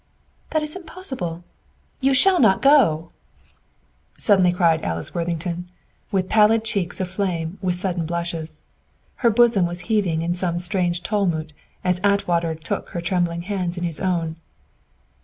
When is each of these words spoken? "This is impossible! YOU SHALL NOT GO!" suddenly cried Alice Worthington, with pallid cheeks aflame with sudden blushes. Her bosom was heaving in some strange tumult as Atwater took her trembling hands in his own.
"This 0.49 0.71
is 0.71 0.75
impossible! 0.75 1.43
YOU 1.99 2.15
SHALL 2.15 2.39
NOT 2.39 2.63
GO!" 2.63 3.11
suddenly 4.17 4.51
cried 4.51 4.81
Alice 4.81 5.13
Worthington, 5.13 5.69
with 6.11 6.27
pallid 6.27 6.63
cheeks 6.63 6.99
aflame 6.99 7.59
with 7.61 7.75
sudden 7.75 8.07
blushes. 8.07 8.61
Her 9.17 9.29
bosom 9.29 9.67
was 9.67 9.81
heaving 9.81 10.23
in 10.23 10.33
some 10.33 10.59
strange 10.59 11.03
tumult 11.03 11.53
as 11.83 12.01
Atwater 12.03 12.55
took 12.55 12.89
her 12.89 12.99
trembling 13.01 13.43
hands 13.43 13.77
in 13.77 13.83
his 13.83 13.99
own. 13.99 14.37